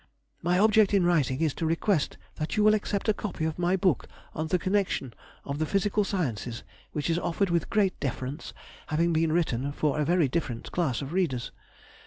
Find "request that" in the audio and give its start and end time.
1.67-2.57